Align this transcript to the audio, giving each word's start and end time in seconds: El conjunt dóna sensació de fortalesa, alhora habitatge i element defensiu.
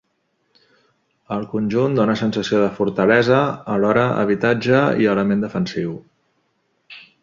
El 1.35 1.45
conjunt 1.51 1.99
dóna 1.99 2.15
sensació 2.23 2.63
de 2.65 2.71
fortalesa, 2.79 3.45
alhora 3.77 4.09
habitatge 4.25 4.85
i 5.05 5.11
element 5.17 5.49
defensiu. 5.49 5.97